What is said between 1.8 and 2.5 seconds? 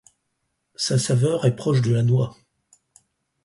de la noix.